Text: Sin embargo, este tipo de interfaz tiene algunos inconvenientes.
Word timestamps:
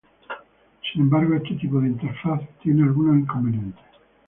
Sin 0.91 1.03
embargo, 1.03 1.35
este 1.35 1.53
tipo 1.53 1.79
de 1.79 1.89
interfaz 1.89 2.41
tiene 2.63 2.81
algunos 2.81 3.17
inconvenientes. 3.19 3.85